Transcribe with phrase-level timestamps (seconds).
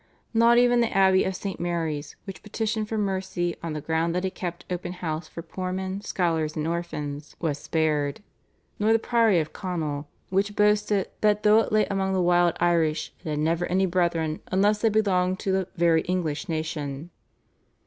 [0.33, 1.59] Not even the Abbey of St.
[1.59, 5.71] Mary's, which petitioned for mercy on the ground that it kept open house for poor
[5.71, 8.23] men, scholars, and orphans, was spared,
[8.79, 13.13] nor the priory of Conall, which boasted that though it lay among the wild Irish
[13.23, 17.11] it had never any brethren unless they belonged to the "very English nation."